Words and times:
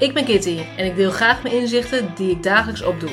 Ik 0.00 0.14
ben 0.14 0.24
Kitty 0.24 0.62
en 0.76 0.84
ik 0.84 0.96
deel 0.96 1.10
graag 1.10 1.42
mijn 1.42 1.54
inzichten 1.54 2.12
die 2.14 2.30
ik 2.30 2.42
dagelijks 2.42 2.82
opdoe. 2.82 3.10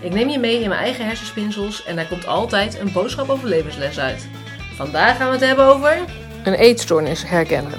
Ik 0.00 0.12
neem 0.12 0.28
je 0.28 0.38
mee 0.38 0.60
in 0.60 0.68
mijn 0.68 0.80
eigen 0.80 1.06
hersenspinsels 1.06 1.84
en 1.84 1.96
daar 1.96 2.08
komt 2.08 2.26
altijd 2.26 2.78
een 2.78 2.92
boodschap 2.92 3.28
over 3.28 3.48
levensles 3.48 3.98
uit. 3.98 4.28
Vandaag 4.76 5.16
gaan 5.16 5.26
we 5.26 5.32
het 5.32 5.44
hebben 5.44 5.64
over 5.64 6.04
een 6.44 6.54
eetstoornis 6.54 7.28
herkennen. 7.28 7.78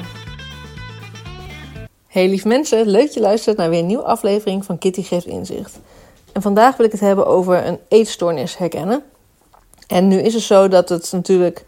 Hey 2.07 2.29
lief 2.29 2.45
mensen, 2.45 2.87
leuk 2.87 3.05
dat 3.05 3.13
je 3.13 3.19
luistert 3.19 3.57
naar 3.57 3.69
weer 3.69 3.79
een 3.79 3.85
nieuwe 3.85 4.03
aflevering 4.03 4.65
van 4.65 4.77
Kitty 4.77 5.03
Geeft 5.03 5.25
Inzicht. 5.25 5.79
En 6.31 6.41
vandaag 6.41 6.77
wil 6.77 6.85
ik 6.85 6.91
het 6.91 7.01
hebben 7.01 7.27
over 7.27 7.65
een 7.65 7.79
eetstoornis 7.87 8.57
herkennen. 8.57 9.03
En 9.87 10.07
nu 10.07 10.19
is 10.19 10.33
het 10.33 10.43
zo 10.43 10.67
dat 10.67 10.89
het 10.89 11.11
natuurlijk 11.11 11.65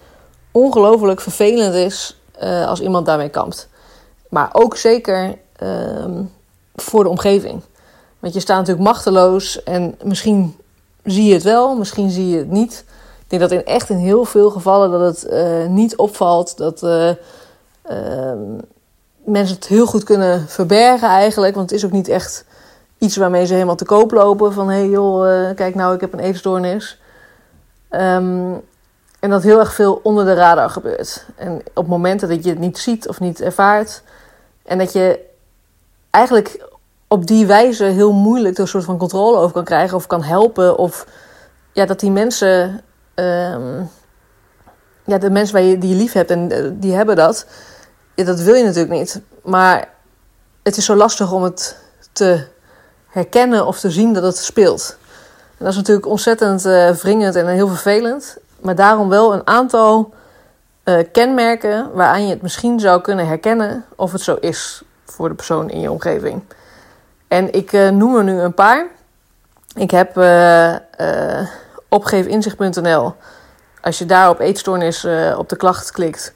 ongelooflijk 0.51 1.21
vervelend 1.21 1.73
is 1.73 2.19
uh, 2.43 2.67
als 2.67 2.81
iemand 2.81 3.05
daarmee 3.05 3.29
kampt. 3.29 3.69
Maar 4.29 4.49
ook 4.51 4.77
zeker 4.77 5.37
uh, 5.63 6.05
voor 6.75 7.03
de 7.03 7.09
omgeving. 7.09 7.61
Want 8.19 8.33
je 8.33 8.39
staat 8.39 8.57
natuurlijk 8.57 8.85
machteloos 8.85 9.63
en 9.63 9.95
misschien 10.03 10.57
zie 11.03 11.25
je 11.25 11.33
het 11.33 11.43
wel, 11.43 11.75
misschien 11.75 12.09
zie 12.09 12.29
je 12.29 12.37
het 12.37 12.51
niet. 12.51 12.85
Ik 13.19 13.25
denk 13.27 13.41
dat 13.41 13.51
in 13.51 13.65
echt 13.65 13.89
in 13.89 13.97
heel 13.97 14.25
veel 14.25 14.49
gevallen 14.49 14.91
dat 14.91 15.01
het 15.01 15.31
uh, 15.31 15.65
niet 15.67 15.95
opvalt, 15.95 16.57
dat 16.57 16.83
uh, 16.83 17.11
mensen 19.23 19.55
het 19.55 19.67
heel 19.67 19.85
goed 19.85 20.03
kunnen 20.03 20.47
verbergen 20.47 21.09
eigenlijk. 21.09 21.55
Want 21.55 21.69
het 21.69 21.79
is 21.79 21.85
ook 21.85 21.91
niet 21.91 22.07
echt 22.07 22.45
iets 22.97 23.17
waarmee 23.17 23.45
ze 23.45 23.53
helemaal 23.53 23.75
te 23.75 23.85
koop 23.85 24.11
lopen. 24.11 24.53
Van 24.53 24.69
hé 24.69 24.79
hey 24.79 24.89
joh, 24.89 25.55
kijk 25.55 25.75
nou, 25.75 25.93
ik 25.93 26.01
heb 26.01 26.13
een 26.13 26.19
eetstoornis. 26.19 26.99
Um, 27.89 28.61
en 29.19 29.29
dat 29.29 29.43
heel 29.43 29.59
erg 29.59 29.73
veel 29.73 29.99
onder 30.03 30.25
de 30.25 30.33
radar 30.33 30.69
gebeurt. 30.69 31.25
En 31.35 31.61
op 31.73 31.87
momenten 31.87 32.29
dat 32.29 32.43
je 32.43 32.49
het 32.49 32.59
niet 32.59 32.77
ziet 32.77 33.07
of 33.07 33.19
niet 33.19 33.41
ervaart. 33.41 34.01
En 34.63 34.77
dat 34.77 34.93
je 34.93 35.19
eigenlijk 36.15 36.65
op 37.07 37.27
die 37.27 37.45
wijze 37.45 37.83
heel 37.83 38.13
moeilijk 38.13 38.57
een 38.57 38.67
soort 38.67 38.83
van 38.83 38.97
controle 38.97 39.37
over 39.37 39.51
kan 39.51 39.63
krijgen. 39.63 39.97
Of 39.97 40.07
kan 40.07 40.23
helpen. 40.23 40.77
Of 40.77 41.07
ja, 41.71 41.85
dat 41.85 41.99
die 41.99 42.11
mensen. 42.11 42.81
Um, 43.15 43.89
ja, 45.05 45.17
de 45.17 45.29
mensen 45.29 45.53
waar 45.53 45.63
je, 45.63 45.77
die 45.77 45.89
je 45.89 45.95
lief 45.95 46.11
hebt 46.11 46.31
en 46.31 46.51
uh, 46.51 46.69
die 46.73 46.93
hebben 46.93 47.15
dat. 47.15 47.45
Dat 48.15 48.39
wil 48.39 48.55
je 48.55 48.63
natuurlijk 48.63 48.93
niet. 48.93 49.21
Maar 49.43 49.89
het 50.63 50.77
is 50.77 50.85
zo 50.85 50.95
lastig 50.95 51.31
om 51.31 51.43
het 51.43 51.77
te 52.11 52.47
herkennen 53.07 53.65
of 53.65 53.79
te 53.79 53.91
zien 53.91 54.13
dat 54.13 54.23
het 54.23 54.37
speelt. 54.37 54.97
En 55.57 55.65
dat 55.65 55.69
is 55.69 55.75
natuurlijk 55.75 56.07
ontzettend 56.07 56.65
uh, 56.65 56.89
wringend 56.89 57.35
en 57.35 57.47
heel 57.47 57.67
vervelend 57.67 58.37
maar 58.65 58.75
daarom 58.75 59.09
wel 59.09 59.33
een 59.33 59.47
aantal 59.47 60.13
uh, 60.83 60.99
kenmerken 61.11 61.91
waaraan 61.93 62.23
je 62.23 62.29
het 62.29 62.41
misschien 62.41 62.79
zou 62.79 63.01
kunnen 63.01 63.27
herkennen 63.27 63.85
of 63.95 64.11
het 64.11 64.21
zo 64.21 64.35
is 64.39 64.83
voor 65.05 65.29
de 65.29 65.35
persoon 65.35 65.69
in 65.69 65.79
je 65.79 65.91
omgeving. 65.91 66.43
En 67.27 67.53
ik 67.53 67.71
uh, 67.71 67.89
noem 67.89 68.15
er 68.15 68.23
nu 68.23 68.39
een 68.39 68.53
paar. 68.53 68.87
Ik 69.75 69.91
heb 69.91 70.17
uh, 70.17 70.75
opgeefinzicht.nl. 71.89 73.13
Als 73.81 73.97
je 73.97 74.05
daar 74.05 74.29
op 74.29 74.39
eetstoornis 74.39 75.07
op 75.37 75.49
de 75.49 75.55
klacht 75.55 75.91
klikt, 75.91 76.33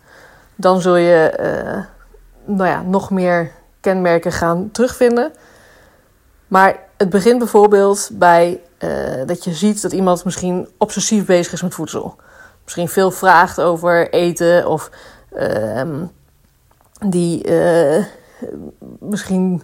dan 0.55 0.81
zul 0.81 0.95
je 0.95 1.33
nou 2.45 2.69
ja, 2.69 2.81
nog 2.81 3.09
meer 3.09 3.51
kenmerken 3.79 4.31
gaan 4.31 4.69
terugvinden. 4.71 5.31
Maar 6.47 6.79
het 6.97 7.09
begint 7.09 7.37
bijvoorbeeld 7.37 8.09
bij 8.13 8.61
uh, 8.79 9.25
dat 9.25 9.43
je 9.43 9.53
ziet 9.53 9.81
dat 9.81 9.91
iemand 9.91 10.25
misschien 10.25 10.67
obsessief 10.77 11.25
bezig 11.25 11.53
is 11.53 11.61
met 11.61 11.73
voedsel. 11.73 12.15
Misschien 12.63 12.89
veel 12.89 13.11
vraagt 13.11 13.61
over 13.61 14.09
eten 14.09 14.67
of 14.67 14.89
uh, 15.33 15.81
die 17.05 17.49
uh, 17.49 18.05
misschien 18.99 19.61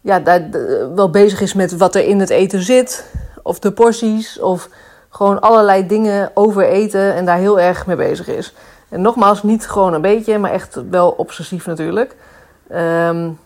ja, 0.00 0.20
daar 0.20 0.48
wel 0.94 1.10
bezig 1.10 1.40
is 1.40 1.54
met 1.54 1.76
wat 1.76 1.94
er 1.94 2.04
in 2.04 2.20
het 2.20 2.30
eten 2.30 2.62
zit. 2.62 3.04
Of 3.42 3.58
de 3.58 3.72
porties 3.72 4.40
of 4.40 4.68
gewoon 5.08 5.40
allerlei 5.40 5.86
dingen 5.86 6.30
over 6.34 6.68
eten 6.68 7.14
en 7.14 7.24
daar 7.24 7.38
heel 7.38 7.60
erg 7.60 7.86
mee 7.86 7.96
bezig 7.96 8.28
is. 8.28 8.54
En 8.88 9.00
nogmaals, 9.00 9.42
niet 9.42 9.68
gewoon 9.68 9.94
een 9.94 10.00
beetje, 10.00 10.38
maar 10.38 10.50
echt 10.50 10.78
wel 10.90 11.10
obsessief 11.10 11.66
natuurlijk. 11.66 12.16
Um, 12.72 13.38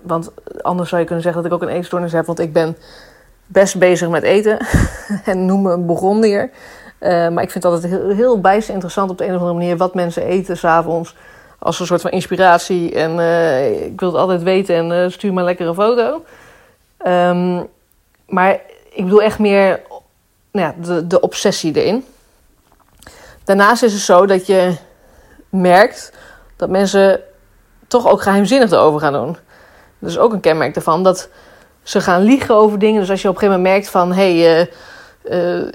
want 0.00 0.30
anders 0.60 0.88
zou 0.88 1.00
je 1.00 1.06
kunnen 1.06 1.24
zeggen 1.24 1.42
dat 1.42 1.52
ik 1.52 1.58
ook 1.58 1.68
een 1.68 1.76
eetstoornis 1.76 2.12
heb, 2.12 2.26
want 2.26 2.38
ik 2.38 2.52
ben 2.52 2.76
best 3.46 3.78
bezig 3.78 4.08
met 4.08 4.22
eten. 4.22 4.58
en 5.24 5.46
noem 5.46 5.62
me 5.62 5.72
een 5.72 5.86
begonnier. 5.86 6.50
Uh, 7.00 7.08
maar 7.08 7.42
ik 7.42 7.50
vind 7.50 7.64
het 7.64 7.72
altijd 7.72 7.92
heel, 7.92 8.08
heel 8.08 8.40
bijst 8.40 8.68
interessant 8.68 9.10
op 9.10 9.18
de 9.18 9.24
een 9.24 9.34
of 9.34 9.40
andere 9.40 9.58
manier 9.58 9.76
wat 9.76 9.94
mensen 9.94 10.22
eten 10.22 10.56
s'avonds. 10.56 11.16
Als 11.62 11.80
een 11.80 11.86
soort 11.86 12.00
van 12.00 12.10
inspiratie. 12.10 12.94
En 12.94 13.18
uh, 13.18 13.84
ik 13.84 14.00
wil 14.00 14.08
het 14.08 14.20
altijd 14.20 14.42
weten 14.42 14.74
en 14.74 14.90
uh, 14.90 15.10
stuur 15.10 15.32
maar 15.32 15.44
lekker 15.44 15.66
een 15.66 15.74
foto. 15.74 16.24
Um, 17.06 17.68
maar 18.26 18.60
ik 18.90 19.04
bedoel 19.04 19.22
echt 19.22 19.38
meer 19.38 19.80
nou 20.50 20.66
ja, 20.66 20.74
de, 20.86 21.06
de 21.06 21.20
obsessie 21.20 21.76
erin. 21.76 22.04
Daarnaast 23.44 23.82
is 23.82 23.92
het 23.92 24.02
zo 24.02 24.26
dat 24.26 24.46
je 24.46 24.74
merkt 25.48 26.12
dat 26.56 26.68
mensen 26.68 27.20
toch 27.88 28.08
ook 28.08 28.22
geheimzinnig 28.22 28.70
erover 28.70 29.00
gaan 29.00 29.12
doen. 29.12 29.36
Dat 29.98 30.10
is 30.10 30.18
ook 30.18 30.32
een 30.32 30.40
kenmerk 30.40 30.74
daarvan. 30.74 31.02
Dat 31.02 31.28
ze 31.82 32.00
gaan 32.00 32.22
liegen 32.22 32.54
over 32.54 32.78
dingen. 32.78 33.00
Dus 33.00 33.10
als 33.10 33.22
je 33.22 33.28
op 33.28 33.34
een 33.34 33.40
gegeven 33.40 33.62
moment 33.62 33.76
merkt 33.78 33.90
van... 33.90 34.12
hé, 34.12 34.40
hey, 34.40 34.70
uh, 35.24 35.72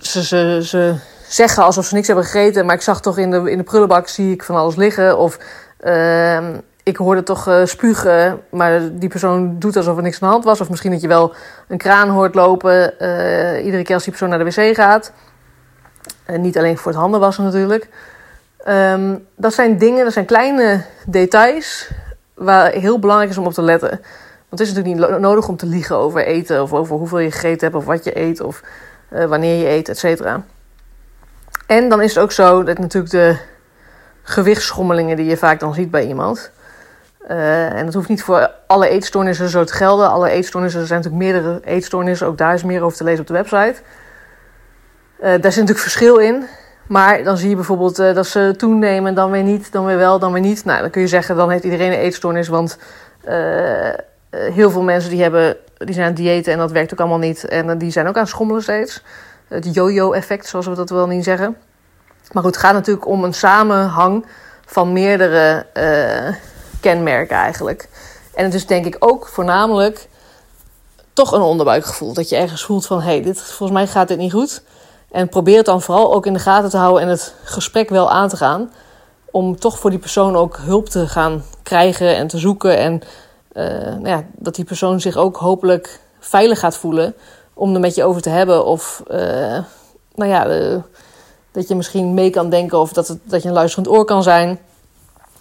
ze, 0.00 0.24
ze, 0.24 0.60
ze 0.62 0.94
zeggen 1.28 1.62
alsof 1.62 1.84
ze 1.84 1.94
niks 1.94 2.06
hebben 2.06 2.24
gegeten... 2.24 2.66
maar 2.66 2.74
ik 2.74 2.80
zag 2.80 3.00
toch 3.00 3.18
in 3.18 3.30
de, 3.30 3.50
in 3.50 3.58
de 3.58 3.64
prullenbak 3.64 4.08
zie 4.08 4.32
ik 4.32 4.42
van 4.42 4.56
alles 4.56 4.76
liggen. 4.76 5.18
Of 5.18 5.38
uh, 5.84 6.48
ik 6.82 6.96
hoorde 6.96 7.22
toch 7.22 7.48
uh, 7.48 7.64
spugen, 7.64 8.40
maar 8.50 8.80
die 8.92 9.08
persoon 9.08 9.58
doet 9.58 9.76
alsof 9.76 9.96
er 9.96 10.02
niks 10.02 10.22
aan 10.22 10.28
de 10.28 10.34
hand 10.34 10.44
was. 10.44 10.60
Of 10.60 10.70
misschien 10.70 10.92
dat 10.92 11.00
je 11.00 11.08
wel 11.08 11.34
een 11.68 11.78
kraan 11.78 12.08
hoort 12.08 12.34
lopen... 12.34 12.94
Uh, 12.98 13.64
iedere 13.64 13.82
keer 13.82 13.94
als 13.94 14.04
die 14.04 14.12
persoon 14.12 14.28
naar 14.28 14.38
de 14.38 14.44
wc 14.44 14.74
gaat. 14.74 15.12
Niet 16.36 16.58
alleen 16.58 16.78
voor 16.78 16.92
het 16.92 17.00
handen 17.00 17.20
wassen 17.20 17.44
natuurlijk... 17.44 17.88
Um, 18.68 19.26
dat 19.36 19.54
zijn 19.54 19.78
dingen, 19.78 20.04
dat 20.04 20.12
zijn 20.12 20.24
kleine 20.24 20.84
details 21.06 21.90
waar 22.34 22.70
heel 22.70 22.98
belangrijk 22.98 23.30
is 23.30 23.38
om 23.38 23.46
op 23.46 23.52
te 23.52 23.62
letten. 23.62 23.88
Want 23.88 24.00
het 24.48 24.60
is 24.60 24.72
natuurlijk 24.72 25.10
niet 25.10 25.20
nodig 25.20 25.48
om 25.48 25.56
te 25.56 25.66
liegen 25.66 25.96
over 25.96 26.24
eten 26.24 26.62
of 26.62 26.72
over 26.72 26.96
hoeveel 26.96 27.18
je 27.18 27.30
gegeten 27.30 27.60
hebt 27.60 27.74
of 27.74 27.84
wat 27.84 28.04
je 28.04 28.20
eet 28.20 28.40
of 28.40 28.62
uh, 29.12 29.24
wanneer 29.24 29.58
je 29.58 29.68
eet, 29.68 29.88
et 29.88 29.98
cetera. 29.98 30.42
En 31.66 31.88
dan 31.88 32.02
is 32.02 32.14
het 32.14 32.22
ook 32.22 32.32
zo 32.32 32.62
dat 32.62 32.78
natuurlijk 32.78 33.12
de 33.12 33.36
gewichtsschommelingen 34.22 35.16
die 35.16 35.26
je 35.26 35.36
vaak 35.36 35.60
dan 35.60 35.74
ziet 35.74 35.90
bij 35.90 36.06
iemand. 36.06 36.50
Uh, 37.30 37.72
en 37.72 37.84
dat 37.84 37.94
hoeft 37.94 38.08
niet 38.08 38.22
voor 38.22 38.50
alle 38.66 38.88
eetstoornissen 38.88 39.48
zo 39.48 39.64
te 39.64 39.72
gelden. 39.72 40.10
Alle 40.10 40.30
eetstoornissen, 40.30 40.80
er 40.80 40.86
zijn 40.86 41.02
natuurlijk 41.02 41.32
meerdere 41.32 41.60
eetstoornissen. 41.64 42.26
Ook 42.26 42.38
daar 42.38 42.54
is 42.54 42.62
meer 42.62 42.82
over 42.82 42.96
te 42.96 43.04
lezen 43.04 43.20
op 43.20 43.26
de 43.26 43.32
website. 43.32 43.74
Uh, 43.74 45.22
daar 45.22 45.30
zit 45.30 45.42
natuurlijk 45.42 45.78
verschil 45.78 46.16
in. 46.16 46.44
Maar 46.88 47.24
dan 47.24 47.36
zie 47.36 47.48
je 47.48 47.54
bijvoorbeeld 47.54 47.98
uh, 47.98 48.14
dat 48.14 48.26
ze 48.26 48.54
toenemen, 48.56 49.14
dan 49.14 49.30
weer 49.30 49.42
niet, 49.42 49.72
dan 49.72 49.84
weer 49.84 49.96
wel, 49.96 50.18
dan 50.18 50.32
weer 50.32 50.42
niet. 50.42 50.64
Nou, 50.64 50.80
dan 50.80 50.90
kun 50.90 51.00
je 51.00 51.08
zeggen, 51.08 51.36
dan 51.36 51.50
heeft 51.50 51.64
iedereen 51.64 51.92
een 51.92 51.98
eetstoornis. 51.98 52.48
Want 52.48 52.78
heel 54.30 54.70
veel 54.70 54.82
mensen 54.82 55.10
die, 55.10 55.22
hebben, 55.22 55.56
die 55.78 55.94
zijn 55.94 56.06
aan 56.06 56.12
het 56.12 56.22
diëten 56.22 56.52
en 56.52 56.58
dat 56.58 56.72
werkt 56.72 56.92
ook 56.92 57.00
allemaal 57.00 57.18
niet. 57.18 57.44
En 57.44 57.78
die 57.78 57.90
zijn 57.90 58.06
ook 58.06 58.14
aan 58.14 58.20
het 58.20 58.30
schommelen 58.30 58.62
steeds. 58.62 59.02
Het 59.48 59.74
yo-yo-effect, 59.74 60.48
zoals 60.48 60.66
we 60.66 60.74
dat 60.74 60.90
wel 60.90 61.06
niet 61.06 61.24
zeggen. 61.24 61.56
Maar 62.32 62.42
goed, 62.42 62.54
het 62.54 62.64
gaat 62.64 62.72
natuurlijk 62.72 63.06
om 63.06 63.24
een 63.24 63.34
samenhang 63.34 64.26
van 64.66 64.92
meerdere 64.92 65.66
uh, 65.74 66.34
kenmerken 66.80 67.36
eigenlijk. 67.36 67.88
En 68.34 68.44
het 68.44 68.54
is 68.54 68.66
denk 68.66 68.86
ik 68.86 68.96
ook 68.98 69.28
voornamelijk 69.28 70.08
toch 71.12 71.32
een 71.32 71.40
onderbuikgevoel. 71.40 72.12
Dat 72.12 72.28
je 72.28 72.36
ergens 72.36 72.64
voelt 72.64 72.86
van, 72.86 73.00
hé, 73.00 73.10
hey, 73.10 73.22
dit, 73.22 73.40
volgens 73.40 73.78
mij 73.78 73.86
gaat 73.86 74.08
dit 74.08 74.18
niet 74.18 74.32
goed. 74.32 74.62
En 75.10 75.28
probeer 75.28 75.56
het 75.56 75.66
dan 75.66 75.82
vooral 75.82 76.14
ook 76.14 76.26
in 76.26 76.32
de 76.32 76.38
gaten 76.38 76.70
te 76.70 76.76
houden 76.76 77.02
en 77.02 77.08
het 77.08 77.34
gesprek 77.44 77.88
wel 77.88 78.10
aan 78.10 78.28
te 78.28 78.36
gaan. 78.36 78.72
Om 79.30 79.58
toch 79.58 79.78
voor 79.78 79.90
die 79.90 79.98
persoon 79.98 80.36
ook 80.36 80.56
hulp 80.56 80.88
te 80.88 81.08
gaan 81.08 81.44
krijgen 81.62 82.16
en 82.16 82.26
te 82.26 82.38
zoeken. 82.38 82.78
En 82.78 83.02
uh, 83.52 83.64
nou 83.82 84.08
ja, 84.08 84.24
dat 84.32 84.54
die 84.54 84.64
persoon 84.64 85.00
zich 85.00 85.16
ook 85.16 85.36
hopelijk 85.36 86.00
veilig 86.18 86.58
gaat 86.58 86.76
voelen 86.76 87.14
om 87.58 87.74
er 87.74 87.80
met 87.80 87.94
je 87.94 88.04
over 88.04 88.22
te 88.22 88.30
hebben. 88.30 88.64
Of 88.64 89.02
uh, 89.10 89.18
nou 90.14 90.30
ja, 90.30 90.48
uh, 90.48 90.76
dat 91.52 91.68
je 91.68 91.74
misschien 91.74 92.14
mee 92.14 92.30
kan 92.30 92.50
denken 92.50 92.78
of 92.78 92.92
dat, 92.92 93.08
het, 93.08 93.18
dat 93.22 93.42
je 93.42 93.48
een 93.48 93.54
luisterend 93.54 93.88
oor 93.88 94.04
kan 94.04 94.22
zijn. 94.22 94.58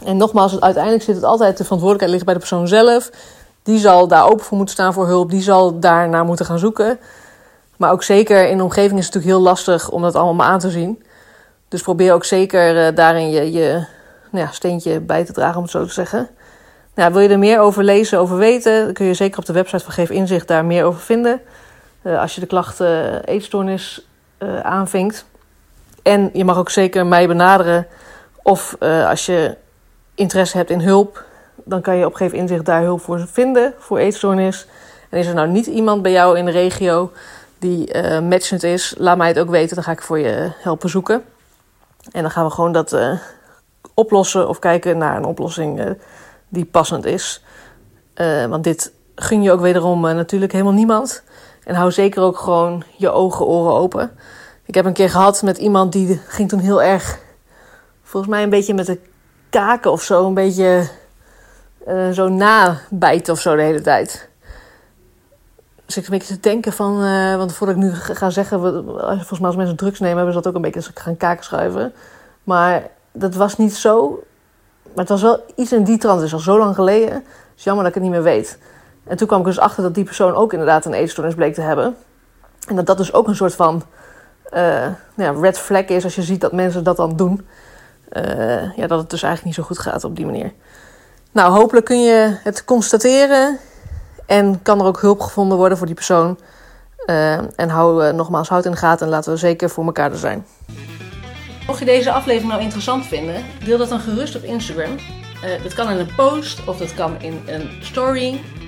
En 0.03 0.17
nogmaals, 0.17 0.59
uiteindelijk 0.62 1.03
zit 1.03 1.15
het 1.15 1.23
altijd 1.23 1.57
de 1.57 1.63
verantwoordelijkheid 1.63 2.12
ligt 2.12 2.25
bij 2.25 2.33
de 2.33 2.39
persoon 2.39 2.67
zelf. 2.67 3.09
Die 3.63 3.79
zal 3.79 4.07
daar 4.07 4.25
open 4.25 4.45
voor 4.45 4.57
moeten 4.57 4.75
staan 4.75 4.94
voor 4.94 5.07
hulp. 5.07 5.29
Die 5.29 5.41
zal 5.41 5.79
daar 5.79 6.09
naar 6.09 6.25
moeten 6.25 6.45
gaan 6.45 6.59
zoeken. 6.59 7.00
Maar 7.77 7.91
ook 7.91 8.03
zeker 8.03 8.47
in 8.47 8.57
de 8.57 8.63
omgeving 8.63 9.00
is 9.00 9.06
het 9.06 9.13
natuurlijk 9.13 9.41
heel 9.44 9.50
lastig 9.50 9.89
om 9.89 10.01
dat 10.01 10.15
allemaal 10.15 10.33
maar 10.33 10.47
aan 10.47 10.59
te 10.59 10.69
zien. 10.69 11.03
Dus 11.67 11.81
probeer 11.81 12.13
ook 12.13 12.25
zeker 12.25 12.88
uh, 12.88 12.95
daarin 12.95 13.29
je, 13.29 13.51
je 13.51 13.85
nou 14.31 14.45
ja, 14.45 14.51
steentje 14.51 15.00
bij 15.00 15.25
te 15.25 15.33
dragen, 15.33 15.56
om 15.56 15.62
het 15.62 15.71
zo 15.71 15.85
te 15.85 15.94
zeggen. 15.94 16.29
Nou, 16.95 17.13
wil 17.13 17.21
je 17.21 17.29
er 17.29 17.39
meer 17.39 17.59
over 17.59 17.83
lezen, 17.83 18.19
over 18.19 18.38
weten, 18.38 18.83
dan 18.83 18.94
kun 18.94 19.06
je 19.06 19.13
zeker 19.13 19.39
op 19.39 19.45
de 19.45 19.53
website 19.53 19.83
van 19.83 19.94
Geef 19.94 20.09
Inzicht 20.09 20.47
daar 20.47 20.65
meer 20.65 20.85
over 20.85 21.01
vinden. 21.01 21.41
Uh, 22.05 22.19
als 22.19 22.35
je 22.35 22.41
de 22.41 22.47
klacht 22.47 22.81
uh, 22.81 23.15
eetstoornis 23.25 24.07
uh, 24.39 24.59
aanvinkt. 24.59 25.25
En 26.03 26.29
je 26.33 26.45
mag 26.45 26.57
ook 26.57 26.69
zeker 26.69 27.05
mij 27.05 27.27
benaderen. 27.27 27.87
Of 28.43 28.75
als 28.79 29.25
je 29.25 29.57
interesse 30.15 30.57
hebt 30.57 30.69
in 30.69 30.79
hulp, 30.79 31.23
dan 31.55 31.81
kan 31.81 31.95
je 31.95 32.05
op 32.05 32.13
Geef 32.13 32.31
Inzicht 32.31 32.65
daar 32.65 32.81
hulp 32.81 33.01
voor 33.01 33.27
vinden 33.27 33.73
voor 33.77 33.97
eetstoornis. 33.97 34.67
En 35.09 35.19
is 35.19 35.27
er 35.27 35.33
nou 35.33 35.47
niet 35.47 35.65
iemand 35.65 36.01
bij 36.01 36.11
jou 36.11 36.37
in 36.37 36.45
de 36.45 36.51
regio 36.51 37.11
die 37.59 37.93
uh, 37.93 38.19
matchend 38.19 38.63
is, 38.63 38.95
laat 38.97 39.17
mij 39.17 39.27
het 39.27 39.39
ook 39.39 39.49
weten. 39.49 39.75
Dan 39.75 39.83
ga 39.83 39.91
ik 39.91 40.01
voor 40.01 40.19
je 40.19 40.51
helpen 40.57 40.89
zoeken. 40.89 41.23
En 42.11 42.21
dan 42.21 42.31
gaan 42.31 42.45
we 42.45 42.51
gewoon 42.51 42.71
dat 42.71 42.97
oplossen 43.93 44.47
of 44.49 44.59
kijken 44.59 44.97
naar 44.97 45.17
een 45.17 45.25
oplossing 45.25 45.97
die 46.47 46.65
passend 46.65 47.05
is. 47.05 47.43
want 48.49 48.63
dit 48.63 48.91
gun 49.15 49.41
je 49.41 49.51
ook 49.51 49.61
wederom 49.61 50.01
natuurlijk 50.01 50.51
helemaal 50.51 50.73
niemand. 50.73 51.23
En 51.65 51.75
hou 51.75 51.91
zeker 51.91 52.21
ook 52.21 52.38
gewoon 52.38 52.83
je 52.97 53.09
ogen, 53.12 53.45
oren 53.45 53.73
open. 53.73 54.12
Ik 54.65 54.75
heb 54.75 54.85
een 54.85 54.94
keer 54.94 55.09
gehad 55.09 55.41
met 55.41 55.57
iemand 55.57 55.91
die 55.91 56.21
ging 56.27 56.50
toen 56.50 56.59
heel 56.59 56.83
erg, 56.83 57.19
volgens 58.03 58.31
mij 58.31 58.44
een 58.44 58.50
beetje 58.50 58.73
met 58.73 58.85
de 58.85 59.00
kaken 59.50 59.91
of 59.91 60.01
zo, 60.01 60.27
een 60.27 60.33
beetje 60.33 60.89
uh, 61.88 62.09
zo 62.09 62.29
nabijten 62.29 63.33
of 63.33 63.39
zo 63.39 63.56
de 63.56 63.62
hele 63.62 63.81
tijd. 63.81 64.29
Dus 65.85 65.97
ik 65.97 66.03
een 66.03 66.17
beetje 66.17 66.33
te 66.33 66.39
denken 66.39 66.73
van, 66.73 67.03
uh, 67.03 67.35
want 67.35 67.53
voordat 67.53 67.75
ik 67.75 67.81
nu 67.81 67.94
ga 67.94 68.29
zeggen, 68.29 68.59
volgens 68.59 69.39
mij 69.39 69.47
als 69.47 69.56
mensen 69.56 69.75
drugs 69.75 70.00
nemen, 70.00 70.17
hebben 70.17 70.33
ze 70.33 70.41
dat 70.41 70.50
ook 70.50 70.56
een 70.56 70.71
beetje 70.71 70.91
gaan 70.94 71.17
kaken 71.17 71.44
schuiven. 71.44 71.94
Maar 72.44 72.88
dat 73.12 73.35
was 73.35 73.57
niet 73.57 73.75
zo. 73.75 74.23
Maar 74.83 75.06
het 75.06 75.09
was 75.09 75.21
wel 75.21 75.44
iets 75.56 75.71
in 75.71 75.83
die 75.83 75.97
trant. 75.97 76.21
Is 76.21 76.33
al 76.33 76.39
zo 76.39 76.57
lang 76.57 76.75
geleden. 76.75 77.13
Het 77.13 77.23
is 77.57 77.63
jammer 77.63 77.83
dat 77.83 77.95
ik 77.95 78.01
het 78.01 78.12
niet 78.12 78.21
meer 78.21 78.33
weet. 78.33 78.57
En 79.07 79.17
toen 79.17 79.27
kwam 79.27 79.39
ik 79.39 79.45
dus 79.45 79.59
achter 79.59 79.83
dat 79.83 79.95
die 79.95 80.03
persoon 80.03 80.35
ook 80.35 80.51
inderdaad 80.51 80.85
een 80.85 80.93
eetstoornis 80.93 81.35
bleek 81.35 81.53
te 81.53 81.61
hebben. 81.61 81.95
En 82.67 82.75
dat 82.75 82.85
dat 82.85 82.97
dus 82.97 83.13
ook 83.13 83.27
een 83.27 83.35
soort 83.35 83.55
van 83.55 83.83
uh, 84.53 84.85
ja, 85.15 85.31
red 85.41 85.59
flag 85.59 85.85
is 85.85 86.03
als 86.03 86.15
je 86.15 86.21
ziet 86.21 86.41
dat 86.41 86.51
mensen 86.51 86.83
dat 86.83 86.97
dan 86.97 87.15
doen. 87.15 87.47
Uh, 88.11 88.75
ja, 88.75 88.87
dat 88.87 88.99
het 88.99 89.09
dus 89.09 89.23
eigenlijk 89.23 89.43
niet 89.43 89.55
zo 89.55 89.63
goed 89.63 89.79
gaat 89.79 90.03
op 90.03 90.15
die 90.15 90.25
manier. 90.25 90.53
Nou, 91.31 91.53
hopelijk 91.53 91.85
kun 91.85 92.03
je 92.03 92.37
het 92.43 92.65
constateren 92.65 93.57
en 94.25 94.61
kan 94.61 94.79
er 94.79 94.85
ook 94.85 95.01
hulp 95.01 95.19
gevonden 95.19 95.57
worden 95.57 95.77
voor 95.77 95.87
die 95.87 95.95
persoon. 95.95 96.39
Uh, 97.05 97.33
en 97.33 97.69
hou 97.69 98.13
nogmaals, 98.13 98.49
houd 98.49 98.65
in 98.65 98.71
de 98.71 98.77
gaten 98.77 99.05
en 99.05 99.11
laten 99.11 99.31
we 99.31 99.37
zeker 99.37 99.69
voor 99.69 99.85
elkaar 99.85 100.11
er 100.11 100.17
zijn. 100.17 100.45
Mocht 101.67 101.79
je 101.79 101.85
deze 101.85 102.11
aflevering 102.11 102.51
nou 102.51 102.61
interessant 102.61 103.05
vinden, 103.05 103.43
deel 103.65 103.77
dat 103.77 103.89
dan 103.89 103.99
gerust 103.99 104.35
op 104.35 104.43
Instagram. 104.43 104.95
Dat 105.63 105.73
kan 105.73 105.89
in 105.89 105.97
een 105.97 106.15
post 106.15 106.67
of 106.67 106.77
dat 106.77 106.93
kan 106.93 107.21
in 107.21 107.41
een 107.45 107.69
story. 107.81 108.41